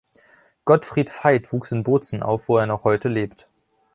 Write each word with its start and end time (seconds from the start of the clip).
Gottfried 0.65 1.11
Veit 1.11 1.53
wuchs 1.53 1.71
in 1.71 1.83
Bozen 1.83 2.23
auf, 2.23 2.49
wo 2.49 2.57
er 2.57 2.65
noch 2.65 2.85
heute 2.85 3.07
lebt. 3.07 3.47